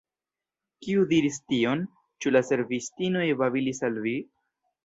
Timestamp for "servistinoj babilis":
2.49-3.87